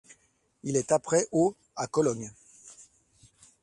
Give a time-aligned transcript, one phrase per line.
[0.63, 2.31] Il est après au à Cologne.